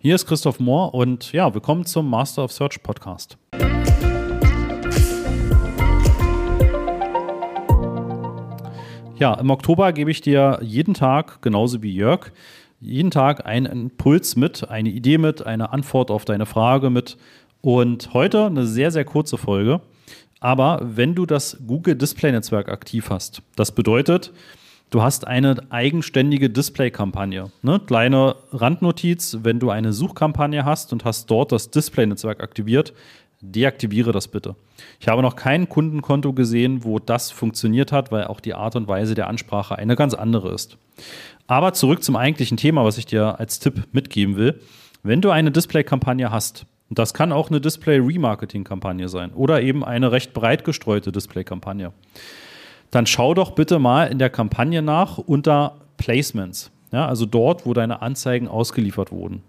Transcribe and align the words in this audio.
Hier 0.00 0.14
ist 0.14 0.26
Christoph 0.26 0.60
Mohr 0.60 0.94
und 0.94 1.32
ja, 1.32 1.52
willkommen 1.52 1.84
zum 1.84 2.08
Master 2.08 2.44
of 2.44 2.52
Search 2.52 2.84
Podcast. 2.84 3.36
Ja, 9.18 9.34
im 9.34 9.50
Oktober 9.50 9.92
gebe 9.92 10.12
ich 10.12 10.20
dir 10.20 10.60
jeden 10.62 10.94
Tag, 10.94 11.42
genauso 11.42 11.82
wie 11.82 11.92
Jörg, 11.92 12.30
jeden 12.78 13.10
Tag 13.10 13.44
einen 13.44 13.66
Impuls 13.66 14.36
mit, 14.36 14.70
eine 14.70 14.88
Idee 14.88 15.18
mit, 15.18 15.44
eine 15.44 15.72
Antwort 15.72 16.12
auf 16.12 16.24
deine 16.24 16.46
Frage 16.46 16.90
mit. 16.90 17.16
Und 17.60 18.14
heute 18.14 18.46
eine 18.46 18.68
sehr, 18.68 18.92
sehr 18.92 19.04
kurze 19.04 19.36
Folge. 19.36 19.80
Aber 20.38 20.80
wenn 20.80 21.16
du 21.16 21.26
das 21.26 21.58
Google 21.66 21.96
Display 21.96 22.30
Netzwerk 22.30 22.68
aktiv 22.68 23.10
hast, 23.10 23.42
das 23.56 23.72
bedeutet, 23.72 24.32
du 24.90 25.02
hast 25.02 25.26
eine 25.26 25.56
eigenständige 25.70 26.50
Display-Kampagne. 26.50 27.50
Ne? 27.62 27.80
Kleine 27.86 28.36
Randnotiz, 28.52 29.38
wenn 29.42 29.58
du 29.58 29.70
eine 29.70 29.92
Suchkampagne 29.92 30.64
hast 30.64 30.92
und 30.92 31.04
hast 31.04 31.30
dort 31.30 31.52
das 31.52 31.70
Display-Netzwerk 31.70 32.42
aktiviert, 32.42 32.92
deaktiviere 33.40 34.12
das 34.12 34.28
bitte. 34.28 34.56
Ich 35.00 35.08
habe 35.08 35.22
noch 35.22 35.36
kein 35.36 35.68
Kundenkonto 35.68 36.32
gesehen, 36.32 36.84
wo 36.84 36.98
das 36.98 37.30
funktioniert 37.30 37.92
hat, 37.92 38.10
weil 38.10 38.24
auch 38.24 38.40
die 38.40 38.54
Art 38.54 38.76
und 38.76 38.88
Weise 38.88 39.14
der 39.14 39.28
Ansprache 39.28 39.76
eine 39.76 39.96
ganz 39.96 40.14
andere 40.14 40.52
ist. 40.52 40.76
Aber 41.46 41.72
zurück 41.72 42.02
zum 42.02 42.16
eigentlichen 42.16 42.56
Thema, 42.56 42.84
was 42.84 42.98
ich 42.98 43.06
dir 43.06 43.38
als 43.38 43.58
Tipp 43.60 43.88
mitgeben 43.92 44.36
will. 44.36 44.60
Wenn 45.02 45.20
du 45.20 45.30
eine 45.30 45.50
Display-Kampagne 45.50 46.30
hast, 46.30 46.66
und 46.90 46.98
das 46.98 47.14
kann 47.14 47.32
auch 47.32 47.50
eine 47.50 47.60
Display-Remarketing-Kampagne 47.60 49.08
sein 49.08 49.32
oder 49.32 49.62
eben 49.62 49.84
eine 49.84 50.10
recht 50.10 50.32
breit 50.32 50.64
gestreute 50.64 51.12
Display-Kampagne, 51.12 51.92
dann 52.90 53.06
schau 53.06 53.34
doch 53.34 53.52
bitte 53.52 53.78
mal 53.78 54.04
in 54.04 54.18
der 54.18 54.30
Kampagne 54.30 54.82
nach 54.82 55.18
unter 55.18 55.76
Placements. 55.96 56.70
Ja, 56.92 57.06
also 57.06 57.26
dort, 57.26 57.66
wo 57.66 57.74
deine 57.74 58.00
Anzeigen 58.00 58.48
ausgeliefert 58.48 59.12
wurden. 59.12 59.42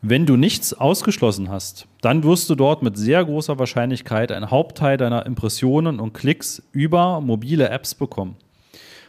Wenn 0.00 0.26
du 0.26 0.36
nichts 0.36 0.74
ausgeschlossen 0.74 1.48
hast, 1.48 1.86
dann 2.00 2.24
wirst 2.24 2.50
du 2.50 2.54
dort 2.54 2.82
mit 2.82 2.96
sehr 2.96 3.24
großer 3.24 3.58
Wahrscheinlichkeit 3.58 4.32
einen 4.32 4.50
Hauptteil 4.50 4.96
deiner 4.96 5.26
Impressionen 5.26 6.00
und 6.00 6.12
Klicks 6.12 6.62
über 6.72 7.20
mobile 7.20 7.68
Apps 7.68 7.94
bekommen. 7.94 8.36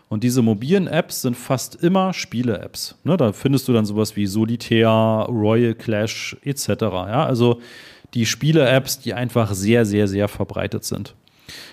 Und 0.09 0.23
diese 0.23 0.44
mobilen 0.44 0.86
Apps 0.86 1.23
sind 1.23 1.36
fast 1.36 1.75
immer 1.81 2.14
Spiele-Apps. 2.14 3.00
Ne, 3.03 3.17
da 3.17 3.33
findest 3.33 3.67
du 3.67 3.73
dann 3.73 3.86
sowas 3.86 4.16
wie 4.16 4.27
Solitaire, 4.27 5.25
Royal 5.27 5.73
Clash 5.73 6.38
etc. 6.44 6.67
Ja, 6.81 7.25
also 7.25 7.59
die 8.14 8.27
Spiele-Apps, 8.27 9.00
die 9.00 9.16
einfach 9.16 9.53
sehr, 9.53 9.86
sehr, 9.86 10.08
sehr 10.08 10.27
verbreitet 10.27 10.83
sind 10.83 11.16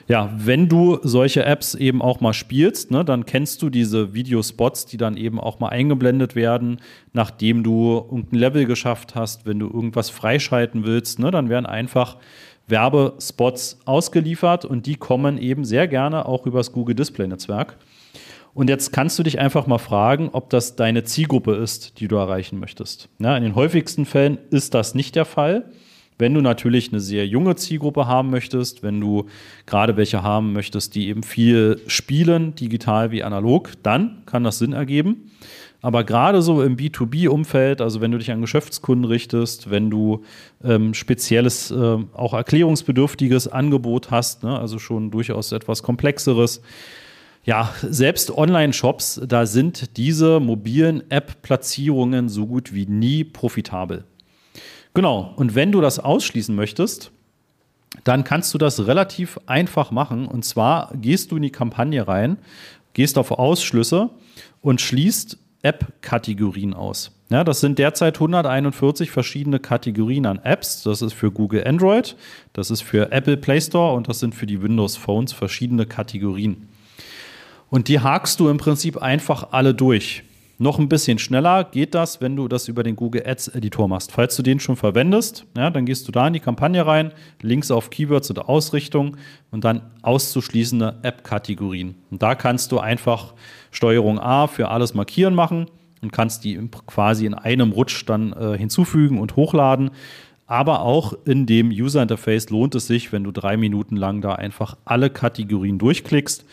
ja, 0.09 0.33
wenn 0.37 0.69
du 0.69 0.99
solche 1.03 1.45
Apps 1.45 1.75
eben 1.75 2.03
auch 2.03 2.21
mal 2.21 2.33
spielst, 2.33 2.91
ne, 2.91 3.05
dann 3.05 3.27
kennst 3.27 3.63
du 3.63 3.71
diese 3.71 4.13
Videospots, 4.13 4.87
die 4.87 4.97
dann 4.97 5.17
eben 5.17 5.39
auch 5.39 5.61
mal 5.61 5.69
eingeblendet 5.69 6.35
werden, 6.35 6.81
nachdem 7.13 7.63
du 7.63 8.07
irgendein 8.11 8.39
Level 8.39 8.67
geschafft 8.67 9.15
hast, 9.15 9.47
wenn 9.47 9.59
du 9.59 9.67
irgendwas 9.67 10.11
freischalten 10.11 10.85
willst, 10.85 11.19
ne, 11.19 11.31
dann 11.31 11.49
werden 11.49 11.67
einfach 11.67 12.17
Werbespots 12.67 13.81
ausgeliefert 13.85 14.65
und 14.65 14.87
die 14.87 14.97
kommen 14.97 15.39
eben 15.39 15.65
sehr 15.65 15.89
gerne 15.89 16.27
auch 16.27 16.47
übers 16.47 16.73
Google 16.73 16.95
Display 16.95 17.27
Netzwerk. 17.27 17.77
Und 18.53 18.69
jetzt 18.69 18.93
kannst 18.93 19.19
du 19.19 19.23
dich 19.23 19.39
einfach 19.39 19.67
mal 19.67 19.79
fragen, 19.79 20.31
ob 20.33 20.51
das 20.51 20.75
deine 20.75 21.05
Zielgruppe 21.05 21.55
ist, 21.55 22.01
die 22.01 22.09
du 22.09 22.17
erreichen 22.17 22.59
möchtest. 22.59 23.09
Ja, 23.19 23.37
in 23.37 23.45
den 23.45 23.55
häufigsten 23.55 24.07
Fällen 24.07 24.39
ist 24.51 24.75
das 24.75 24.95
nicht 24.95 25.15
der 25.15 25.25
Fall. 25.25 25.71
Wenn 26.21 26.35
du 26.35 26.43
natürlich 26.43 26.93
eine 26.93 27.01
sehr 27.01 27.27
junge 27.27 27.57
Zielgruppe 27.57 28.07
haben 28.07 28.31
möchtest, 28.31 28.83
wenn 28.83 29.01
du 29.01 29.27
gerade 29.65 29.97
welche 29.97 30.23
haben 30.23 30.53
möchtest, 30.53 30.95
die 30.95 31.09
eben 31.09 31.23
viel 31.23 31.81
spielen, 31.87 32.55
digital 32.55 33.11
wie 33.11 33.23
analog, 33.23 33.73
dann 33.83 34.23
kann 34.27 34.45
das 34.45 34.59
Sinn 34.59 34.75
ergeben. 34.75 35.31
Aber 35.83 36.05
gerade 36.05 36.43
so 36.43 36.63
im 36.63 36.77
B2B-Umfeld, 36.77 37.81
also 37.81 38.03
wenn 38.03 38.13
du 38.13 38.19
dich 38.19 38.31
an 38.31 38.43
Geschäftskunden 38.43 39.07
richtest, 39.07 39.71
wenn 39.71 39.89
du 39.89 40.23
ähm, 40.63 40.93
spezielles, 40.93 41.71
äh, 41.71 41.97
auch 42.13 42.35
erklärungsbedürftiges 42.35 43.49
Angebot 43.49 44.11
hast, 44.11 44.43
ne, 44.43 44.59
also 44.59 44.79
schon 44.79 45.11
durchaus 45.11 45.53
etwas 45.53 45.83
komplexeres, 45.83 46.61
ja, 47.45 47.73
selbst 47.83 48.37
Online-Shops, 48.37 49.23
da 49.27 49.47
sind 49.47 49.97
diese 49.97 50.39
mobilen 50.39 51.11
App-Platzierungen 51.11 52.29
so 52.29 52.47
gut 52.47 52.75
wie 52.75 52.85
nie 52.85 53.25
profitabel. 53.25 54.05
Genau, 54.95 55.33
und 55.37 55.55
wenn 55.55 55.73
du 55.73 55.81
das 55.81 55.99
ausschließen 55.99 56.55
möchtest, 56.55 57.13
dann 58.05 58.25
kannst 58.25 58.53
du 58.55 58.59
das 58.59 58.87
relativ 58.87 59.39
einfach 59.47 59.91
machen. 59.91 60.27
Und 60.27 60.45
zwar 60.45 60.93
gehst 60.95 61.31
du 61.31 61.37
in 61.37 61.43
die 61.43 61.51
Kampagne 61.51 62.07
rein, 62.07 62.39
gehst 62.93 63.19
auf 63.19 63.31
Ausschlüsse 63.31 64.11
und 64.63 64.81
schließt 64.81 65.39
App-Kategorien 65.63 66.75
aus. 66.75 67.13
Ja, 67.29 67.45
das 67.45 67.61
sind 67.61 67.79
derzeit 67.79 68.17
141 68.17 69.11
verschiedene 69.11 69.61
Kategorien 69.61 70.27
an 70.27 70.41
Apps. 70.43 70.83
Das 70.83 71.03
ist 71.03 71.13
für 71.13 71.31
Google 71.31 71.67
Android, 71.67 72.17
das 72.53 72.71
ist 72.71 72.83
für 72.83 73.13
Apple 73.13 73.37
Play 73.37 73.61
Store 73.61 73.95
und 73.95 74.09
das 74.09 74.19
sind 74.19 74.35
für 74.35 74.47
die 74.47 74.63
Windows 74.63 74.97
Phones 74.97 75.33
verschiedene 75.33 75.87
Kategorien. 75.87 76.69
Und 77.69 77.87
die 77.87 78.01
hakst 78.01 78.41
du 78.41 78.49
im 78.49 78.57
Prinzip 78.57 78.97
einfach 78.97 79.53
alle 79.53 79.75
durch. 79.75 80.25
Noch 80.63 80.79
ein 80.79 80.91
bisschen 80.91 81.19
schneller 81.19 81.65
geht 81.65 81.95
das, 81.95 82.21
wenn 82.21 82.37
du 82.37 82.47
das 82.47 82.69
über 82.69 82.83
den 82.83 82.95
Google 82.95 83.23
Ads 83.27 83.49
Editor 83.49 83.89
machst. 83.89 84.13
Falls 84.13 84.37
du 84.37 84.43
den 84.43 84.61
schon 84.61 84.77
verwendest, 84.77 85.47
ja, 85.57 85.71
dann 85.71 85.87
gehst 85.87 86.07
du 86.07 86.13
da 86.13 86.27
in 86.27 86.35
die 86.35 86.41
Kampagne 86.41 86.87
rein, 86.87 87.13
links 87.41 87.71
auf 87.71 87.89
Keywords 87.89 88.31
oder 88.31 88.47
Ausrichtung 88.47 89.17
und 89.51 89.65
dann 89.65 89.81
auszuschließende 90.03 90.99
App-Kategorien. 91.01 91.95
Und 92.11 92.23
da 92.23 92.35
kannst 92.35 92.73
du 92.73 92.79
einfach 92.79 93.33
Steuerung 93.71 94.19
A 94.19 94.49
für 94.49 94.69
alles 94.69 94.93
markieren 94.93 95.35
machen 95.35 95.65
und 96.03 96.13
kannst 96.13 96.45
die 96.45 96.61
quasi 96.87 97.25
in 97.25 97.33
einem 97.33 97.73
Rutsch 97.73 98.05
dann 98.05 98.35
äh, 98.35 98.59
hinzufügen 98.59 99.19
und 99.19 99.37
hochladen. 99.37 99.93
Aber 100.47 100.83
auch 100.83 101.15
in 101.25 101.47
dem 101.47 101.71
User 101.71 102.03
Interface 102.03 102.51
lohnt 102.51 102.75
es 102.75 102.87
sich, 102.87 103.13
wenn 103.13 103.25
du 103.25 103.31
drei 103.31 103.57
Minuten 103.57 103.97
lang 103.97 104.21
da 104.21 104.35
einfach 104.35 104.77
alle 104.85 105.09
Kategorien 105.09 105.79
durchklickst. 105.79 106.45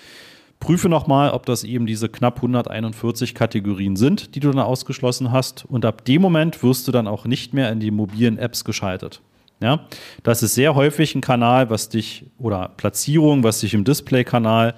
Prüfe 0.59 0.89
nochmal, 0.89 1.31
ob 1.31 1.45
das 1.45 1.63
eben 1.63 1.85
diese 1.85 2.09
knapp 2.09 2.37
141 2.37 3.35
Kategorien 3.35 3.95
sind, 3.95 4.35
die 4.35 4.39
du 4.39 4.51
dann 4.51 4.59
ausgeschlossen 4.59 5.31
hast. 5.31 5.65
Und 5.65 5.85
ab 5.85 6.03
dem 6.05 6.21
Moment 6.21 6.63
wirst 6.63 6.87
du 6.87 6.91
dann 6.91 7.07
auch 7.07 7.25
nicht 7.25 7.53
mehr 7.53 7.71
in 7.71 7.79
die 7.79 7.91
mobilen 7.91 8.37
Apps 8.37 8.65
geschaltet. 8.65 9.21
Ja, 9.59 9.87
das 10.23 10.43
ist 10.43 10.53
sehr 10.53 10.75
häufig 10.75 11.15
ein 11.15 11.21
Kanal, 11.21 11.69
was 11.69 11.89
dich 11.89 12.25
oder 12.37 12.69
Platzierung, 12.77 13.43
was 13.43 13.59
dich 13.61 13.73
im 13.73 13.83
Display-Kanal 13.83 14.75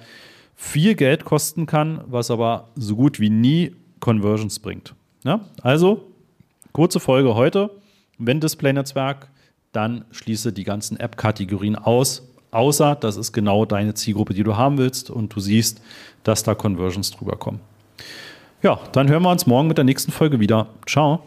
viel 0.54 0.94
Geld 0.94 1.24
kosten 1.24 1.66
kann, 1.66 2.02
was 2.06 2.30
aber 2.30 2.68
so 2.76 2.96
gut 2.96 3.20
wie 3.20 3.30
nie 3.30 3.74
Conversions 4.00 4.58
bringt. 4.58 4.94
Ja, 5.24 5.40
also 5.62 6.06
kurze 6.72 7.00
Folge 7.00 7.34
heute. 7.34 7.70
Wenn 8.18 8.40
Display-Netzwerk, 8.40 9.28
dann 9.72 10.04
schließe 10.10 10.52
die 10.52 10.64
ganzen 10.64 10.98
App-Kategorien 10.98 11.76
aus 11.76 12.29
Außer 12.50 12.96
das 12.96 13.16
ist 13.16 13.32
genau 13.32 13.64
deine 13.64 13.94
Zielgruppe, 13.94 14.34
die 14.34 14.42
du 14.42 14.56
haben 14.56 14.78
willst 14.78 15.10
und 15.10 15.34
du 15.34 15.40
siehst, 15.40 15.80
dass 16.24 16.42
da 16.42 16.54
Conversions 16.54 17.10
drüber 17.10 17.36
kommen. 17.36 17.60
Ja, 18.62 18.78
dann 18.92 19.08
hören 19.08 19.22
wir 19.22 19.30
uns 19.30 19.46
morgen 19.46 19.68
mit 19.68 19.78
der 19.78 19.84
nächsten 19.84 20.12
Folge 20.12 20.40
wieder. 20.40 20.66
Ciao. 20.86 21.22